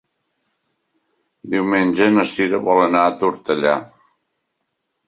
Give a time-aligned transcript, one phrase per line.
[1.55, 3.79] Diumenge na Cira vol anar a Tortellà.